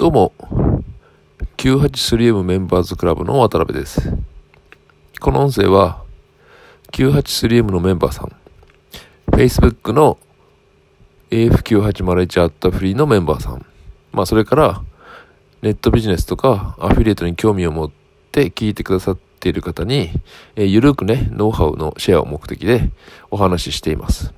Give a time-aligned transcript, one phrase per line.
[0.00, 0.32] どうも、
[1.58, 4.00] 983M メンバーズクラブの渡辺です。
[5.20, 6.02] この音声は、
[6.92, 8.34] 983M のメンバーさん、
[9.32, 10.16] Facebook の
[11.30, 13.66] AF9801 アットフリーのメンバーさん、
[14.12, 14.82] まあそれから、
[15.60, 17.90] ネットビジネスとかアフィリエイトに興味を持っ
[18.32, 20.12] て聞いてくださっている方に、
[20.56, 22.88] えー、ゆるくね、ノウハウのシェアを目的で
[23.30, 24.32] お話ししています。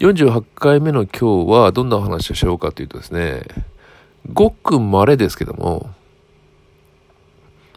[0.00, 3.42] 48回目の今日はどんなお話をしようかというとですね、
[4.32, 5.90] ごく稀ですけども、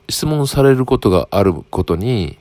[0.10, 2.38] 質問されることがあることに、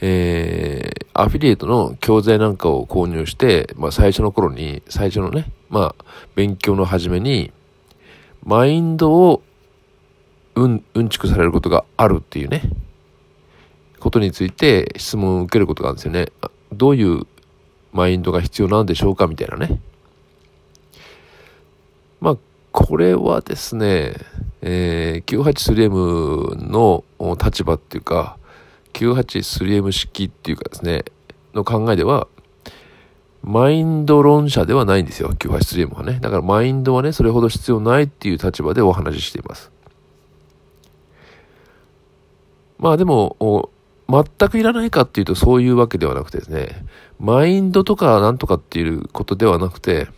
[0.00, 6.04] えー、アフィリエイトの教材なんかを購入して、まあ最初の頃に、最初のね、まあ
[6.34, 7.52] 勉強の初めに、
[8.44, 9.42] マインドを
[10.54, 12.62] うん、うんちくされることがあるっていうね、
[14.00, 16.26] ことについて質問を受けることがあるんですよね。
[16.72, 17.26] どういう
[17.92, 19.80] マインドが必要なんでしょうかみたいなね。
[22.20, 22.36] まあ、
[22.72, 24.14] これはですね、
[24.62, 27.04] えー、983M の
[27.42, 28.38] 立場っていうか、
[28.94, 31.04] 983M 式っていうかですね、
[31.54, 32.28] の考えでは、
[33.42, 36.18] マインド論者ではないんですよ、983M はね。
[36.20, 39.70] だからマインドはね、それほど必要ないっていう立場でお話ししています。
[42.78, 43.70] まあでも、
[44.08, 46.86] 全くいらないかっていうとそういうわけではなくてですね、
[47.20, 50.08] マインドとかなんとかっていうことではなくて、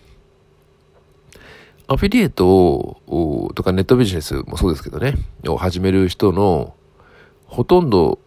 [1.87, 5.15] アフィリエイトを、とかネットビジネスもそうですけどね、
[5.47, 6.75] を始める人の
[7.47, 8.19] ほとんど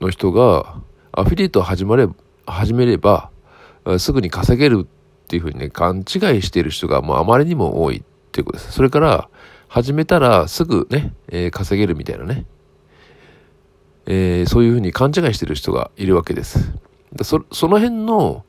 [0.00, 0.80] の人が
[1.12, 2.08] アフィリエイトを始まれ
[2.46, 3.30] 始めれば
[3.98, 6.04] すぐに稼げるっていうふうにね、勘違い
[6.42, 8.72] している人がもうあまりにも多いっていうことです。
[8.72, 9.28] それから
[9.68, 12.44] 始めたらすぐね、えー、稼げるみたいなね、
[14.06, 16.72] えー、そういうふうに勘違いしている人がいるわけです。
[17.22, 18.44] そその辺の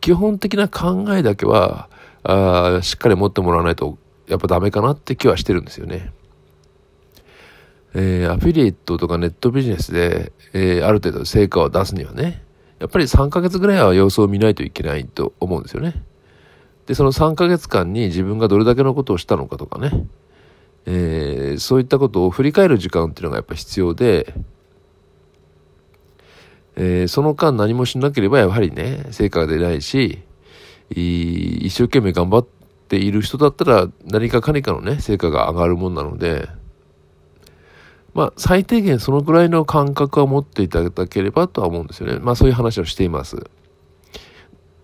[0.00, 1.88] 基本的な考えだけは
[2.24, 3.98] あしっかり持ってもらわないと
[4.32, 6.10] やっぱダメかなって気はしてるんですよね。
[7.94, 12.42] えー、アフィリエイトとかネットビジネスで、えー、ある程度成果を出すにはね、
[12.78, 16.02] やっぱり3ヶ月ぐらいは様子を見ないといけないと思うんですよね。
[16.86, 19.90] で、その3ヶ月間に自分がどれだけのことをしたのかとかね、
[20.86, 24.34] えー、そういったことを振り返る時間っていうのがやっぱ必要で、
[26.76, 30.22] えー、その間何もしなければやはりね、成果が出ないし、
[30.88, 32.46] 一生懸命頑張っ
[32.92, 36.46] ている人だったら何かかにかのね、成果が上がるもんなので、
[38.12, 42.18] まあ、最低限そのぐらいの感覚は持っていただければとは思うんですよね。
[42.18, 43.46] まあ、そういう話をしています。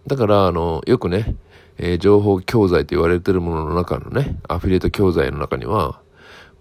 [0.06, 1.36] だから、あの、よくね、
[1.76, 6.00] えー、情報教材と言われてるものの中のね、アフィリエイト教材の中には、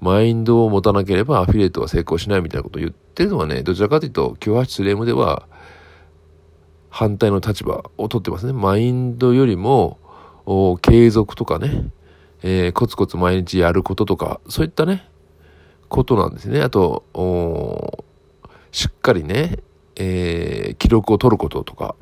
[0.02, 5.48] マインドを持たなければアフィリエイトは成功しないみたいなことを言ってるのはね、どちらかというと、98レームでは
[6.90, 8.52] 反対の立場を取ってますね。
[8.52, 10.00] マインドよりも、
[10.82, 11.92] 継続とかね、
[12.42, 15.10] えー、コツコツ毎日やることとか、そういったね、
[15.90, 16.62] ことなんですね。
[16.62, 17.04] あと、
[18.72, 19.58] しっかりね、
[19.96, 21.96] えー、記録を取ることとか、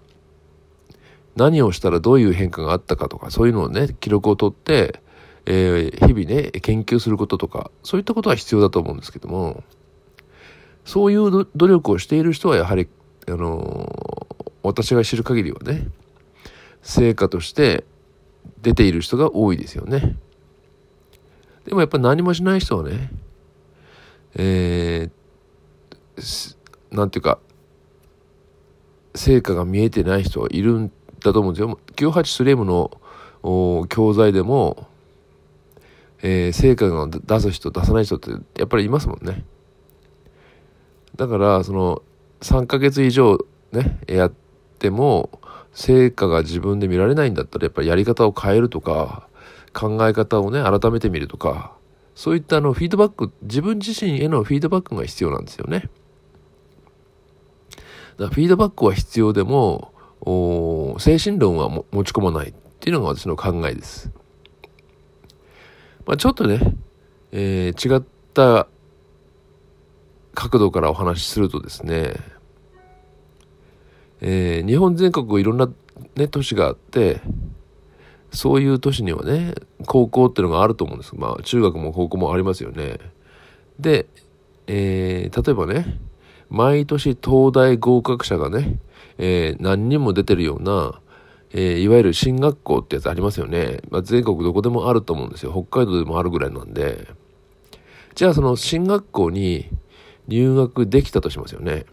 [1.36, 5.02] 何をしたらどういう変化があったかとか、そういうのをね、記録を取って、
[5.46, 9.64] えー、日々ね、研究することとか、そういったことは必要だと思うんですけども、
[10.86, 12.88] そういう努力をしている人はやはり、
[13.28, 15.88] あのー、私が知る限りはね、
[16.82, 17.84] 成果として
[18.62, 20.18] 出ている人が多いですよね。
[21.66, 23.12] でもやっぱ何もしない人はね、
[24.36, 26.56] えー、
[26.92, 27.40] なんていうか、
[29.16, 31.80] 成果が見えてない人がいるんだと思うんですよ。
[31.96, 32.92] 98スレムの
[33.90, 34.88] 教材でも、
[36.22, 39.44] えー、成果が出す人、出さない人ってやっぱりいますもんね。
[41.16, 42.02] だから、その、
[42.42, 43.38] 3ヶ月以上
[43.72, 44.34] ね、やっ
[44.80, 45.40] ても、
[45.76, 49.28] 成果が自分で見られないんだったら、やっぱりやり方を変えるとか、
[49.74, 51.76] 考え方をね、改めてみるとか、
[52.16, 55.90] そういったあの、フィードバック、自分自身へのフィードバックが必要なんですよね。
[58.18, 59.92] だフィードバックは必要でも、
[60.98, 64.12] 精神論は持ち込まないっていうのが私の考えです。
[66.06, 66.60] まあ、ちょっとね、
[67.34, 68.68] えー、違った
[70.34, 72.14] 角度からお話しするとですね、
[74.22, 75.70] えー、日本全国いろんな、
[76.16, 77.22] ね、都市があって、
[78.32, 81.16] そういう都市にはね、高校っていうのがあると思うんです。
[81.16, 83.00] まあ、中学も高校もありますよね。
[83.80, 84.08] で、
[84.68, 86.00] えー、例えばね、
[86.50, 88.80] 毎年東大合格者がね、
[89.18, 91.00] えー、何人も出てるような、
[91.52, 93.80] えー、いわゆる進学校ってやつありますよね。
[93.90, 95.52] まあ、全国どこでもあると思うんですよ。
[95.52, 97.08] 北海道でもあるぐらいなんで。
[98.16, 99.70] じゃあその進学校に
[100.28, 101.86] 入学できたとしますよね。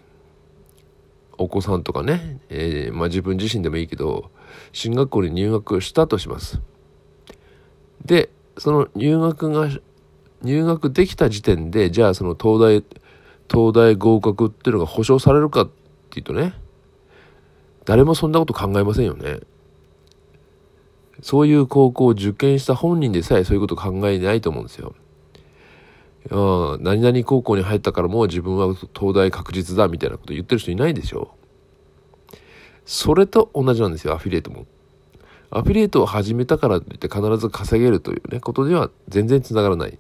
[1.39, 4.31] お子さんとかね、えー、まあ、自分自身でもいいけど、
[4.73, 6.61] 進学校に入学したとします。
[8.05, 9.69] で、その入学が、
[10.43, 12.85] 入学できた時点で、じゃあその東大、
[13.51, 15.71] 東大合格っていうのが保証されるかっ
[16.11, 16.55] ていうとね、
[17.85, 19.41] 誰もそんなこと考えませんよね。
[21.23, 24.95] そういう高校を受験した本人でさえそういうこと考えないと思うんですよ。
[26.31, 31.35] うん、何々高校に入ったからもう自分は東大確実だみたいなこと言ってる人いないでしょ。
[32.85, 34.67] それと同じなんですよ、アフィリエイトも。
[35.51, 39.99] アフィリエイトを始めたからといって必ず稼げるというね、ことには全然つながらない。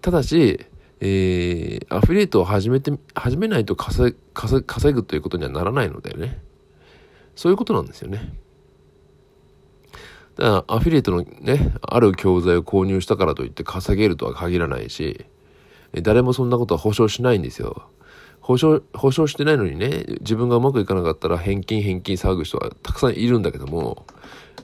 [0.00, 0.66] ただし、
[1.00, 6.42] えー、アフィリエイトを始めて、始めないと稼稼ぐということにはならないのでね。
[7.36, 8.34] そういうことなんですよね。
[10.36, 15.26] だからアフィリエイトのね、ある教材を購入したからといって稼げるとは限らないし、
[16.02, 17.88] 誰もそんなことは保証しないんですよ。
[18.40, 24.06] 保証、保証してないのにね、自分がうまくいかなかったら返金返金騒ぐ人はたくさんいるんだけども、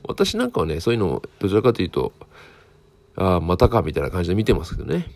[0.09, 2.13] 私なんかはね、そういうのをどちらかというと、
[3.17, 5.11] ああ、またかみたいな感じで見てますけどね。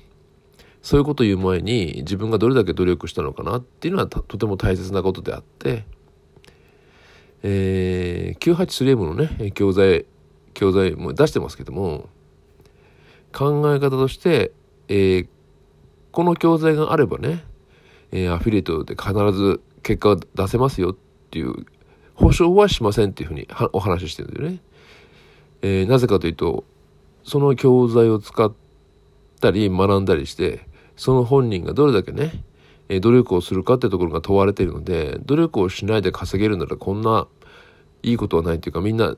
[0.83, 5.85] そういうことを言う前に自分がどれだけ努力したのかなっていうのはとても大切なことであって、
[7.43, 10.07] えー、983M のね、教材、
[10.55, 12.09] 教材も出してますけども、
[13.33, 14.53] 考え方として、
[14.89, 15.29] えー、
[16.11, 17.45] この教材があればね、
[18.13, 20.97] えー、アフィリエイトで必ず結果が出せますよっ
[21.31, 21.67] ていう
[22.15, 24.59] 保証はしませんっていうふうにお話ししてるんだよね。
[25.63, 26.65] えー、なぜかというと
[27.23, 28.53] その教材を使っ
[29.41, 30.67] たり学んだりして
[30.97, 32.45] その本人がどれだけね、
[33.01, 37.29] 努力をするかってところが問われているので努力をしないで稼げるならこんな
[38.03, 39.17] いいことはないっていうかみんな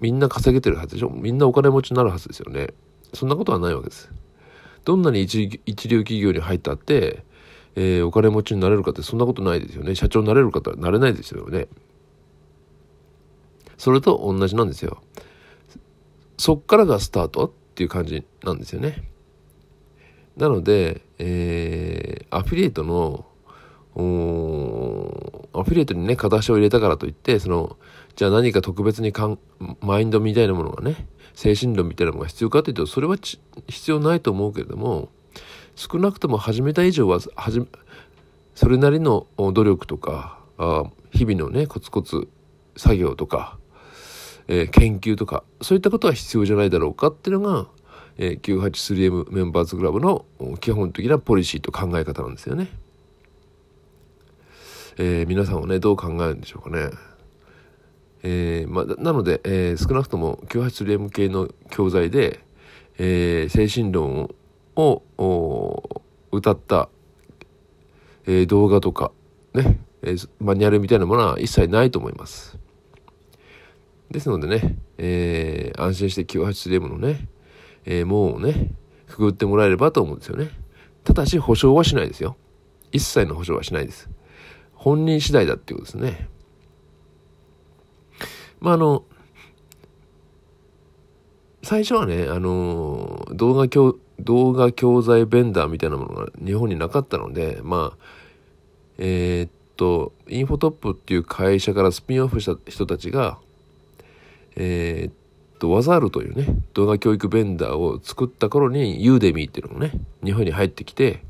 [0.00, 1.10] みんな稼げてるはずでしょ？
[1.10, 2.68] みんなお金持ちになるはずですよね
[3.12, 4.10] そんなことはないわけです
[4.84, 7.24] どんなに一一流企業に入ったって
[7.76, 9.96] えー、お金持ちになれるかってそんなことないですよね。
[9.96, 11.66] 社長になれる方はなれないですよね。
[13.76, 15.02] それと同じなんですよ。
[16.38, 19.02] そっからがスタートっていう感じなんですよね。
[20.36, 23.26] なので、えー、アフィリエイトの、
[25.64, 27.76] アフィリエイトにね、片足を入れたからといって、その、
[28.16, 29.38] じゃあ何か特別にかん
[29.80, 35.08] マインドみたいなものがね、精神論みたいなものが必要かというと、それは必要ないと思うけれども、
[35.76, 37.66] 少なくとも始めた以上は始
[38.54, 42.28] それなりの努力とかあ日々のねコツコツ
[42.76, 43.58] 作業とか、
[44.46, 47.66] えー、研究とかそういったことは必要じゃないだろうかっていうのが、
[48.18, 50.24] えー、983M メンバーズクラブの
[50.60, 52.68] 基本的なポリシーと考え方なんですよね。
[54.98, 56.90] えー、皆さんはねどう考えるんでしょうかね。
[58.22, 62.40] えーまあ、なので、えー、少なくとも 983M 系の教材で、
[62.96, 64.34] えー、精神論
[64.76, 65.02] を
[66.32, 66.88] 歌った、
[68.26, 69.12] えー、動画とか
[69.52, 72.58] ね、えー、マニュアルみたいなものは一切ないと思います。
[74.10, 77.28] ですのでね、えー、安心して 98DM のね、
[77.84, 78.70] えー、門をね、
[79.08, 80.50] くぐってもらえればと思うんですよね。
[81.04, 82.36] ただし保証はしないですよ。
[82.92, 84.08] 一切の保証はしないです。
[84.74, 86.28] 本人次第だっていうことですね。
[88.60, 89.04] まあ、あの、
[91.62, 98.04] 最初はね、あの、動画教、動画教材ベンダーみたいなものが日本になかったので、まあ、
[98.98, 103.38] えー、っと、インフォトップっていう会社からスピンオフした人たちが、
[104.56, 111.22] えー、っと、ワザールというね、動画教育ベンダーを作った頃に、ユーデミーっていうのもね、日本に入ってきて、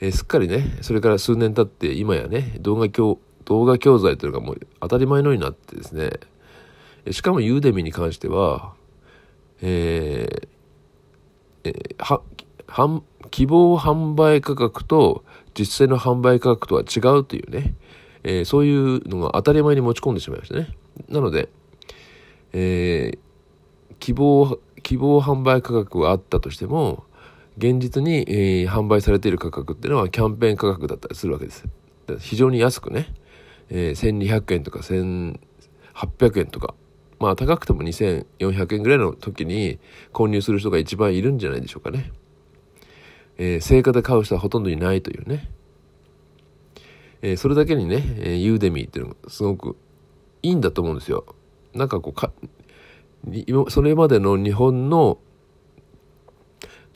[0.00, 6.10] えー、すっかりね、それから数年経って今やね、動画教、動画教材というのがもう当たり前のようになってですね、
[7.10, 8.74] しかもユーデミに関しては、
[9.62, 10.48] えー、
[11.64, 12.22] えー、
[12.66, 15.24] は希望販売価格と
[15.58, 17.74] 実際の販売価格とは違うというね、
[18.22, 20.74] えー、そういうのが当たり前に持ち込んでしまいましたね。
[21.08, 21.48] なので、
[22.52, 27.04] えー、希望、希望販売価格はあったとしても、
[27.60, 31.66] 現実に、えー、販売されている価格っていうのはキャンペーン価格だったりするわけです。
[32.18, 33.12] 非常に安くね、
[33.68, 36.74] えー、1200円とか1800円とか
[37.20, 39.78] まあ高くても2400円ぐらいの時に
[40.12, 42.10] 購入する人が一番いるんじゃないでしょうかね。
[43.36, 45.50] えー、成果で買う人はほとんどいないというね。
[47.20, 49.76] えー、それだけにね、えー、ユーデミーっていうのがすごく
[50.42, 51.26] いいんだと思うんですよ。
[51.74, 52.32] なんかこうか、
[53.68, 55.18] それまでの日本の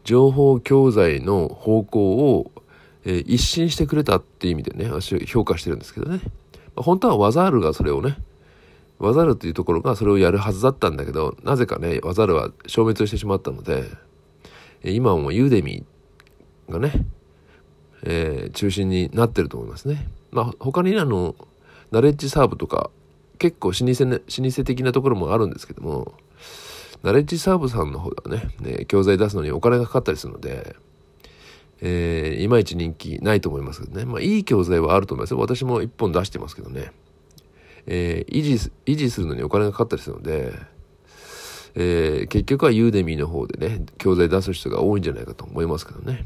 [0.05, 2.53] 情報教材の方向を、
[3.05, 6.21] え、一新してくれたっていう意味でね、私は評価してるんですけどね。
[6.77, 8.17] ま本当はワザールがそれをね、
[8.99, 13.85] ワザルというところがそれをやるはずだったんだけど、なぜかね、ワザルは消滅してしまったので、
[14.85, 16.93] 今はもうユーデミーがね、
[18.03, 20.07] えー、中心になってると思いますね。
[20.31, 21.35] まあ、他にあの、
[21.91, 22.91] ナレッジサーブとか、
[23.39, 26.15] 結構老舗、ね、老舗的なところもあるんですけども、
[27.05, 30.75] ナレッジサーブさんの方ではね、ね教材出すのにお金がかかったりするので、
[31.83, 34.07] えー、いまいち人気ないと思いますけどね。
[34.07, 35.39] まあ、いい教材はあると思いますよ。
[35.39, 36.93] 私も1本出してますけどね。
[37.87, 40.55] えー、維持、維持するのにお金がかかったりするので、
[41.75, 46.25] えー、結局はユーデミーの方でね、教材出す人が多いんじゃないかと思いますけどね。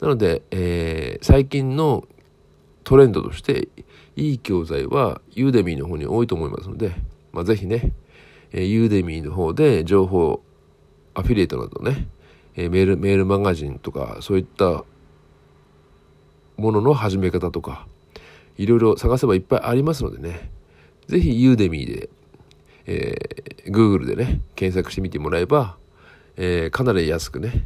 [0.00, 2.08] なので、えー、最近の
[2.84, 3.68] トレンドとして、
[4.16, 6.94] いい教材はユーデミーの方に多いと思いますので、
[7.32, 7.92] まあ、ぜひね、
[8.52, 10.42] え、ユーデミーの方で情報、
[11.14, 12.08] アフィリエイトなどね、
[12.56, 14.84] え、メール、メールマガジンとか、そういった
[16.56, 17.86] ものの始め方とか、
[18.56, 20.50] いろいろ探せばいっぱいありますのでね、
[21.06, 22.08] ぜひユーデミーで、
[22.86, 25.76] えー、Google でね、検索してみてもらえば、
[26.36, 27.64] えー、かなり安くね、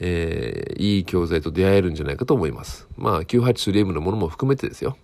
[0.00, 2.88] えー、いい教材と出会えるんじゃないかと思います。
[2.96, 4.96] まあ、983M のものも含めてですよ。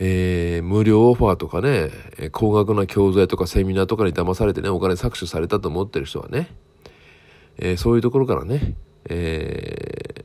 [0.00, 1.90] えー、無料オファーとかね、
[2.32, 6.54] 高額な教材とかセミナーとかに騙されてね、お金搾取されたと思ってる人はね、
[7.58, 8.74] えー、そういうところからね、
[9.08, 10.24] え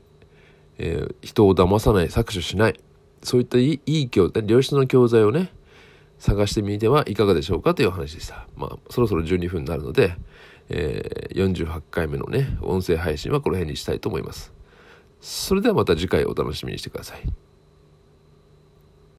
[0.78, 2.80] えー、人を騙さない、搾取しない、
[3.22, 5.50] そういったいい教材、良質の教材をね、
[6.18, 8.46] 探してみてはいかがでしょうかという話でした。
[8.56, 10.16] まあ、そろそろ12分になるので、
[10.68, 14.52] えー、48回目のね、音声配信はこの辺にしたいと思います。
[15.20, 17.20] それではまた次回お楽しみにしてください。